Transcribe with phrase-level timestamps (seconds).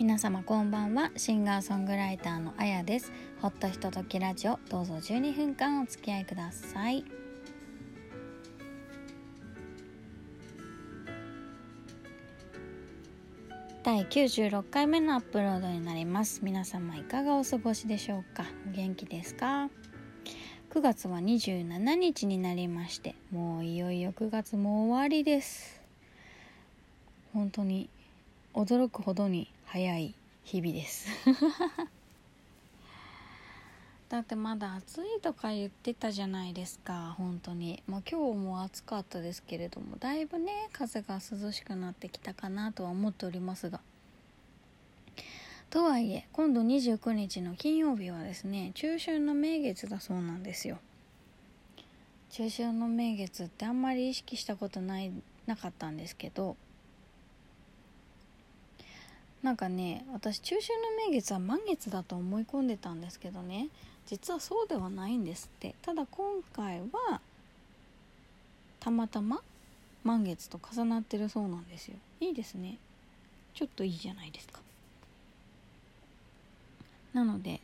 [0.00, 1.10] 皆様こんばんは。
[1.18, 3.12] シンガーソングライターのあやです。
[3.42, 4.58] ほっとひとときラジオ。
[4.70, 7.04] どうぞ12分間お付き合いください。
[13.82, 16.40] 第96回目のアップロードになります。
[16.42, 18.46] 皆様いかがお過ごしでしょうか？
[18.70, 19.68] お元気ですか
[20.70, 25.78] ？9月は27日になりましてもういよいよ9月も終わりです。
[27.34, 27.90] 本当に
[28.54, 31.06] 驚くほどに早い日々です。
[34.08, 37.80] だってまだ暑いとか言ってたじゃないですか本当に。
[37.86, 43.80] まあ今日も暑かったですけれどもだいぶね風が涼しくなってきたかなとは思っておりますが。
[45.70, 50.80] とはいえ今度29日の金曜日はですね中秋の名月だそうなんですよ。
[52.30, 55.12] 中秋の名月ってあんまり意識したことない
[55.46, 56.56] なかったんですけど
[59.42, 63.68] なんかね私中秋の名月は満月だと思い込んでたんですけどね。
[64.06, 65.74] 実はそうではないんですって。
[65.82, 67.20] ただ今回は
[68.80, 69.40] たまたま
[70.04, 71.94] 満月と重なってるそうなんですよ。
[72.20, 72.78] いいですね。
[73.54, 74.60] ちょっといいじゃないですか。
[77.12, 77.60] なので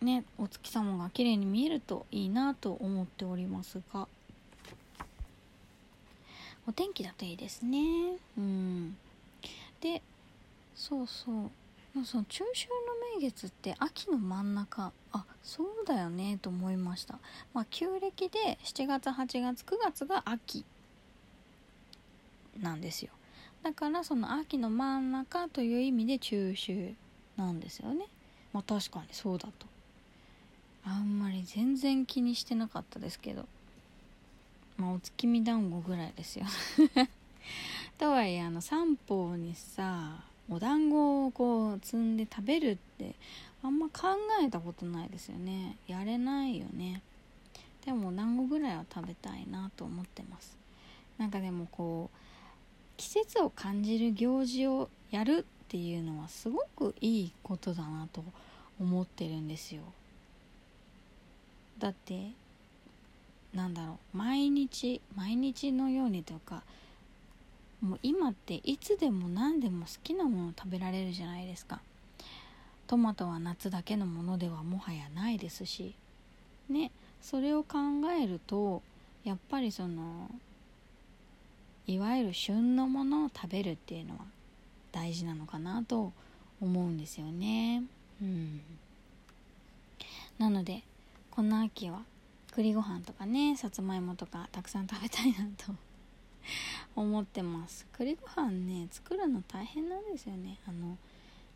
[0.00, 4.08] ねお月様が綺麗に見えるといいなと思っておりますが。
[6.66, 8.18] お天気だといいですね。
[8.36, 8.96] うん。
[9.80, 10.02] で
[10.78, 11.50] そうそう。
[12.04, 14.92] その中秋の名月って秋の真ん中。
[15.12, 17.18] あそうだよねと思いました。
[17.52, 20.64] まあ旧暦で7月8月9月が秋
[22.60, 23.10] なんですよ。
[23.64, 26.94] だからその秋の真ん中という意味で中秋
[27.36, 28.06] なんですよね。
[28.52, 29.66] まあ確かにそうだと。
[30.84, 33.46] あんまり全然気にしてなかったですけど。
[34.76, 36.46] まあお月見団子ぐらいですよ。
[37.98, 43.14] とはいえあの三方にさお団子をこう積んで食べるって
[43.62, 45.76] あんま考えたことないですよね。
[45.86, 47.02] やれないよね。
[47.84, 50.56] でもお団子ぐらいは食べたいなと思ってます。
[51.18, 52.18] なんかでもこう
[52.96, 58.24] 季節を感じる行事をやるっていうのはすごくいいことだなと
[58.80, 59.82] 思ってるんですよ。
[61.78, 62.30] だって
[63.54, 66.62] なんだろう毎日毎日のようにというか
[67.80, 71.80] もう今っていつでも何でも好きなもの食べられるじゃないですか。
[72.86, 75.94] トマトは夏だけのものではもはやないですし。
[76.68, 76.90] ね
[77.20, 77.78] それを考
[78.12, 78.82] えると
[79.24, 80.30] やっぱりその
[81.86, 84.20] いわゆる旬のものを食べるっていうのは
[84.92, 86.12] 大事なのかなと
[86.60, 87.82] 思うんですよね。
[88.20, 88.60] うん、
[90.38, 90.82] なので
[91.30, 92.02] この秋は
[92.52, 95.72] 栗ご飯とかねさつまいもとかたくさん食べたいなと
[96.96, 97.86] 思ってます。
[97.92, 100.58] 栗ご飯ね作るの大変なんですよね。
[100.66, 100.96] あの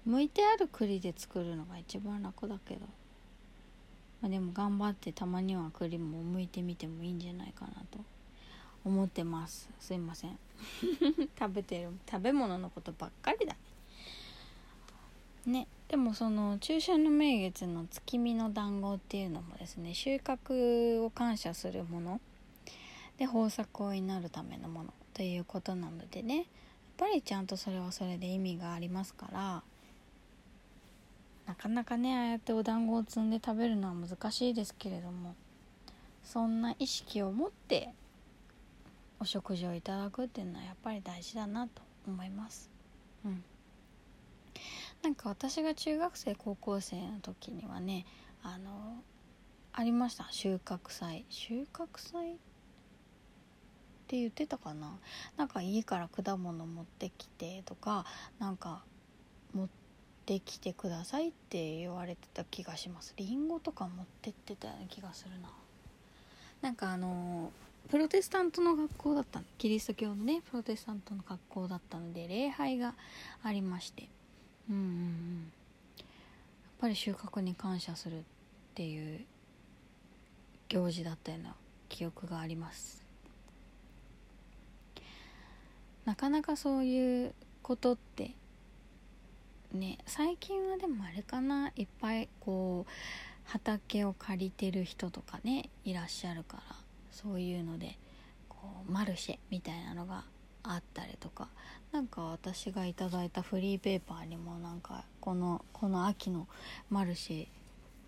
[0.09, 2.81] 剥いてある栗で作るのが一番楽だけど、
[4.21, 7.99] まあ、でも頑張ってたまには栗も剥いてみてもいいんじゃないかなと。
[8.85, 9.69] 思ってます。
[9.79, 10.39] すいません。
[11.39, 13.57] 食べてる食べ物のことばっかりだ
[15.47, 15.67] ね。
[15.89, 22.21] でもその中秋の名月の月見の団子っていうのもですね収穫を感謝するもの
[23.19, 26.37] で豊作を祈るためのものということなのでね。
[26.37, 26.45] やっ
[27.09, 29.63] ぱりちゃんとそれはそれで意味がありますから。
[31.47, 35.35] なかなかねああやってお団子を積んで食べるのは難しいですけれども。
[36.25, 37.91] そんな意識を持って
[39.19, 42.71] お食事をいただくっていうのはやっぱり大事だなと思います。
[43.25, 43.45] うん。
[45.03, 48.07] なんか私が中学生高校生の時にはね
[48.43, 49.03] あの
[49.73, 50.29] ありました。
[50.31, 51.25] 収穫祭。
[51.29, 52.37] 収穫祭
[54.13, 54.93] って言ってたかな。
[55.39, 58.05] なんか家から果物持ってきてとか
[58.39, 58.83] なんか
[59.55, 59.69] 持っ
[60.27, 63.15] てきてくださいって言われてた気がします。
[63.17, 65.49] りんごとか持ってってたような気がするな。
[66.61, 67.51] なんかあの
[67.89, 72.95] プロテスタントの学校だったキリスト教のねプロテスタントの学校だったので礼拝が
[73.43, 74.11] ありまして。
[74.69, 75.53] うんうんうん。
[75.99, 76.07] やっ
[76.81, 78.23] ぱり収穫に感謝するっ
[78.75, 79.25] ていう
[80.69, 81.55] 行事だったような
[81.89, 83.02] 記憶があります。
[86.05, 88.35] なかなかそういうことって
[89.73, 91.73] ね最近はでもあれかな。
[91.77, 92.91] いっぱいこう
[93.45, 96.63] 畑を借りてる人とかねいらっしゃるから
[97.11, 97.99] そういうので
[98.49, 98.57] こ
[98.89, 100.25] うマルシェみたいなのが
[100.63, 101.49] あったりとか。
[101.93, 106.49] なんか私がいただいたフリーペーパーにもなんかこのこの秋の
[106.89, 107.49] マルシ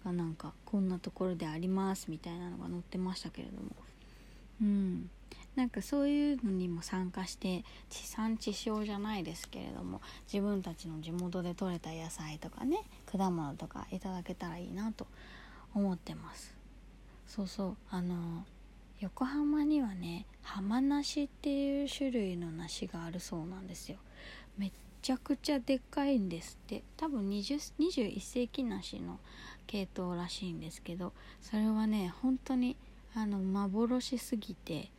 [0.02, 3.68] ェがなんかこんなところでありますみたいなのが載ってましたけれども。
[4.62, 5.10] うん。
[5.56, 10.00] なんかそういうのにも参加して地産地消じゃないですけれども
[10.32, 15.06] 自分たちの地元で採れた野菜とかね果物とかいただけたらいいなと
[15.74, 16.54] 思ってます。
[17.26, 17.76] そうそう。
[17.90, 18.44] あの
[19.00, 23.98] 横浜にはね浜梨っていう種類の梨があるそうなんですよ。
[24.56, 24.72] めっ
[25.02, 26.82] ちゃくちゃでっかいんですって。
[26.96, 29.18] 多分20 21世紀梨の
[29.66, 32.76] 系統らしいんですけどそれはね本当に
[33.14, 34.90] あの幻すぎて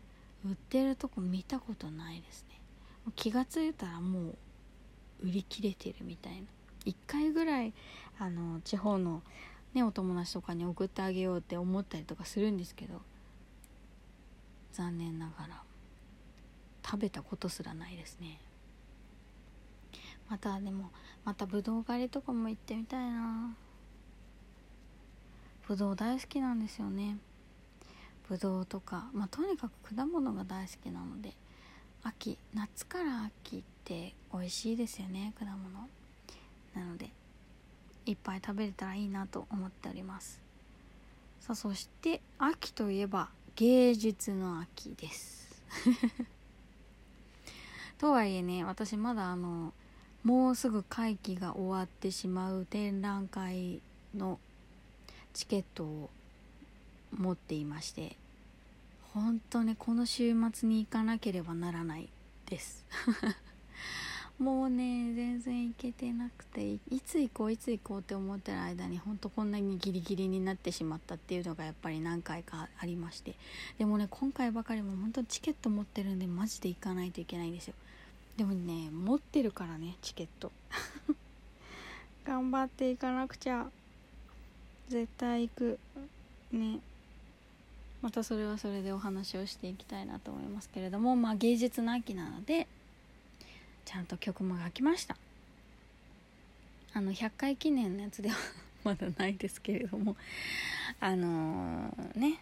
[0.45, 2.59] 売ってるとこ見たことないですね。
[3.15, 4.37] 気が付いたらもう
[5.27, 6.47] 売り切れてるみたいな。
[6.85, 7.73] 1回ぐらい
[8.19, 9.23] あの地方の、
[9.73, 13.01] ね、お友達とかに送ってあげようって思ったりとかするんですけど
[14.71, 15.63] 残念ながら
[16.85, 18.39] 食べたことすらないですね。
[20.29, 20.91] またでも
[21.23, 23.55] またぶどう狩りとかも行ってみたいな。
[25.67, 27.17] ぶどう大好きなんですよね。
[28.27, 31.33] ぶどうとか、まあ、とにかく果物が大好きなので
[32.03, 35.59] 秋夏から秋って美味しいですよね果物。
[36.75, 37.09] なので
[38.05, 40.41] いっぱい食べれたらいいなと思っております。
[41.39, 45.63] さあそして秋といえば芸術の秋です。
[47.97, 49.73] とはいえね私まだあの
[50.23, 53.81] もうすぐ会期が終わってしまう展覧会
[54.13, 54.39] の
[55.33, 56.09] チケットを
[57.17, 58.15] 持っていまして
[59.13, 62.09] 本当にこの週末に行かなければならない
[62.47, 62.85] です。
[64.37, 73.35] もうね全然行けてなくていつ行こういつ行こうって思ってる間に本当こんなにギリギリになってしまったっていうのがやっぱり何回かありまして
[73.77, 77.75] でもね今回ばかりも本当チケット持ってるんでマジで行かないといけないんですよ。
[78.35, 80.51] でもね持ってるからねチケット。
[82.25, 83.71] 頑張っていかなくちゃ。
[84.89, 85.79] 絶対行く。
[86.51, 86.81] ね。
[88.05, 92.67] またそれはそれでお話をしていきたいなと思いますけれどもまあ芸術の秋なので
[93.83, 95.17] ちゃんと曲も書きました。
[96.93, 98.35] あの100回記念のやつでは
[98.85, 100.15] まだないですけれども
[100.99, 102.39] あのー、ね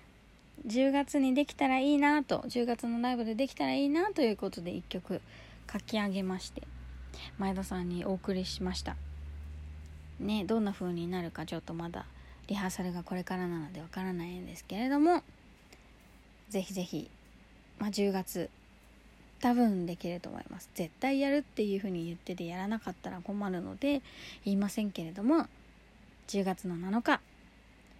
[0.67, 5.21] 10月にできたらいいなと10月のライブでできたらいいなということで1曲
[5.71, 6.63] 書き上げまして
[7.37, 8.97] 前田さんにお送りしました。
[10.19, 12.05] ねどんな風になるかちょっとまだ
[12.47, 15.23] リハーサルがこれからなのでわからないんですけれども
[16.53, 17.09] ぜひぜひ、
[17.79, 18.47] まあ、10月
[19.41, 20.69] 多分できると思います。
[20.75, 24.03] 絶対やるっていうふうに言っててやらなかったら困るので
[24.45, 25.47] 言いませんけれども
[26.27, 27.21] 10月の7日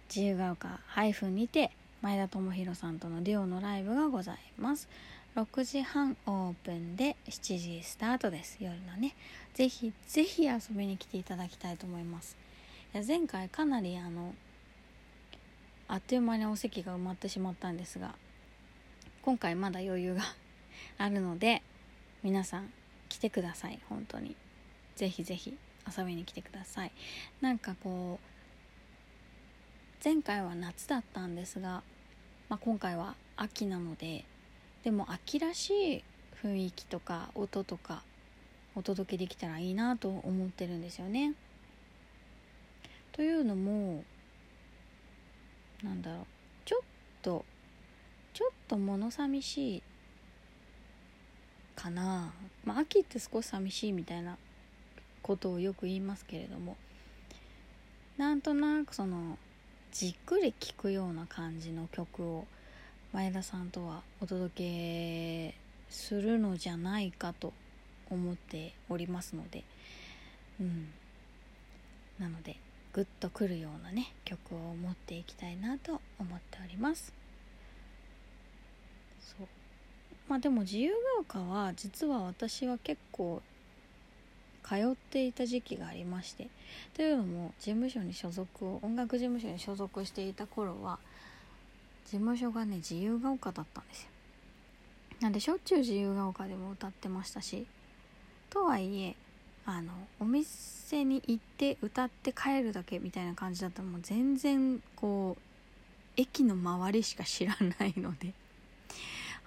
[0.08, 4.88] 自由が丘ハイフンにて前田智弘さんとのデュオのライブがございます。
[5.34, 8.58] 6時半オープンで7時スタートです。
[8.60, 9.16] 夜のね。
[9.54, 12.36] ぜひぜひ遊びに来ていただきたいと思います。
[12.94, 14.32] いや前回かなりあの
[15.88, 18.14] あっという間にお席が埋まってしまったんですが
[19.24, 20.20] 今回まだ余裕が
[20.98, 21.62] あるので
[22.22, 22.70] 皆さん
[23.08, 23.80] 来てください。
[23.88, 24.36] 本当に。
[24.96, 25.56] ぜひぜひ
[25.96, 26.92] 遊びに来てください。
[27.40, 31.82] なんかこう前回は夏だったんですが、
[32.50, 34.26] まあ、今回は秋なので
[34.82, 36.04] でも秋らしい
[36.42, 38.02] 雰囲気とか音とか
[38.74, 41.32] お届けできたらいいなと思ってるんですよね。
[43.12, 44.04] というのも
[45.82, 46.26] なんだろう。
[46.66, 46.80] ちょっ
[47.22, 47.46] と
[48.74, 49.82] と物寂しい
[51.76, 52.32] かな、
[52.64, 54.36] まあ、秋って少し寂しいみたいな
[55.22, 56.76] ことをよく言いますけれども。
[58.16, 59.38] なんとなくその
[59.90, 62.46] じっくり聴くような感じの曲を
[63.12, 65.54] 前田さんとはお届け
[65.90, 67.52] するのじゃないかと
[68.10, 69.64] 思っておりますので。
[70.60, 70.88] うん。
[72.18, 72.56] なので
[72.92, 77.23] グッとくるようなね曲を持っていきたいなと思っております。
[79.24, 79.46] そう。
[80.28, 83.42] まあでも自由が丘は実は私は結構
[84.66, 86.48] 通っていた時期がありまして
[86.94, 90.98] というのも事務所に所属を音楽事務所に所属していた頃は
[92.06, 94.08] 事務所がね自由が丘だったんですよ。
[95.20, 97.66] なんでしょっちゅう自由が丘でも歌ってましたし
[98.50, 99.14] とはいえ
[99.64, 105.42] あのお店に行って歌って帰るだけみたいな感じだったらもう全然こう
[106.16, 108.32] 駅の周りしか知らないので。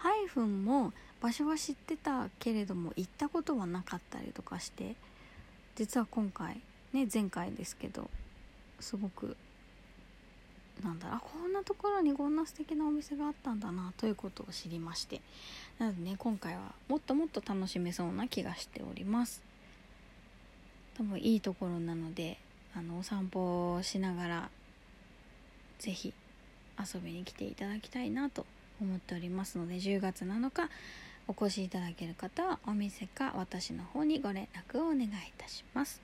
[0.07, 4.95] ハイフンも場所は知ってたけれども行ったことはなかったりとかして
[5.75, 6.61] 実は今回
[6.93, 8.09] ね前回ですけど
[8.79, 9.35] すごく
[10.81, 15.19] なんだろうこんなところにこんな素敵なお店があったんだなということを知りまして。
[15.77, 19.41] なのでね今回はもっともっと楽しめそうな気がしております。
[20.95, 22.37] 多分いいところなので
[22.73, 24.49] あのお散歩をしながら
[25.79, 26.13] 是非
[26.79, 28.45] 遊びに来ていただきたいなと
[28.81, 30.69] 思っておりますので10月7日
[31.27, 36.01] お越しいただける方はお店か私の方にご連絡をお願いいたします。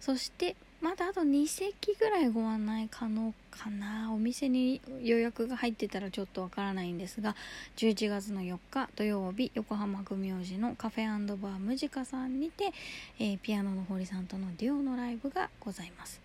[0.00, 4.12] そしてまだあと2席ぐらいご案内可能かな。
[4.12, 7.34] お店に予約が入ってたらちょっとわからないんですが
[7.76, 12.72] 11月の4日土曜日横浜組王子のカフェバームジカさんにて、
[13.18, 16.20] えー、ピアノの堀さんとのデュオのライブがございます。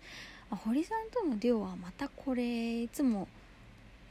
[0.50, 3.28] 堀さんとのデュオはまたこれいつも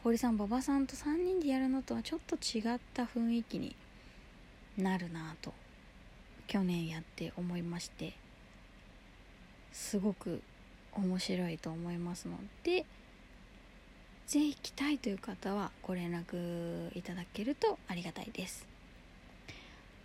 [0.03, 3.75] 堀さん馬場さんと3人でやるのとはちょっと違った雰囲気に
[4.77, 5.53] なるなと
[6.47, 8.13] 去年やって思いまして
[9.73, 10.41] すごく
[10.93, 12.85] 面白いと思いますので
[14.25, 18.67] 是非来たいという方はご連絡いただけるとありがたいです。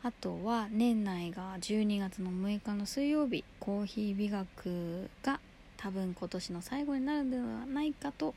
[0.03, 5.41] あとは年内が12月の6日の水曜日コーヒー美学が
[5.77, 8.35] 多分今年の最後になるのではないかと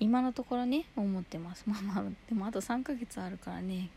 [0.00, 1.64] 今のところね思ってます。
[1.68, 3.90] まあまあでもあと3ヶ月あるからね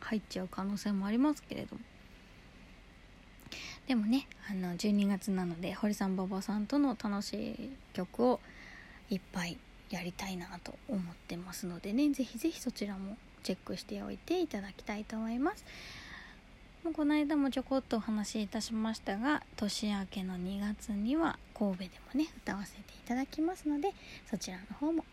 [0.00, 1.82] 入っちゃう可能性もありますけれども。
[3.86, 8.40] でもねあの12月なので堀さん馬場さんとの楽しい曲を
[9.10, 9.58] いっぱい
[9.90, 15.64] やりたいなと思ってますのでねぜひぜひそちらもチェックしておいていただきたいと思います。
[16.84, 23.92] もうこの間もちょこっとお話しいたしましたが年明けの2月には神戸でもね歌わせていただきますので
[24.28, 25.04] そちらの方も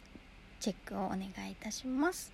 [0.60, 2.32] チェックをお願いいたします。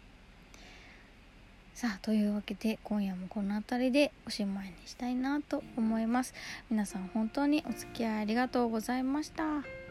[1.74, 6.34] さあというわけで今夜もこの辺りでおしまいにしたいなと思います。
[6.70, 9.85] 皆さん本当にお付き合いありがとうございました。